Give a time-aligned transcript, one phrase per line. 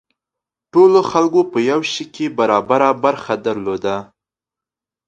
[0.71, 3.95] ټولو خلکو په یو شي کې برابره برخه درلوده.